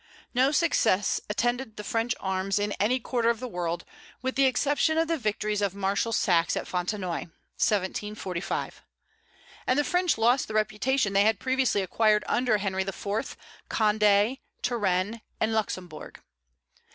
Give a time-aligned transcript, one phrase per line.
[0.33, 3.85] No success attended the French arms in any quarter of the world,
[4.23, 7.27] with the exception of the victories of Marshal Saxe at Fontenoy
[7.61, 8.81] (1745);
[9.67, 13.37] and the French lost the reputation they had previously acquired under Henry IV.,
[13.69, 16.19] Condé, Turenne, and Luxembourg.